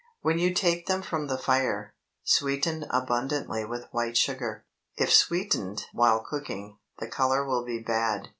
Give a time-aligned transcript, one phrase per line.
[0.23, 1.93] When you take them from the fire,
[2.23, 4.65] sweeten abundantly with white sugar.
[4.97, 8.29] If sweetened while cooking, the color will be bad.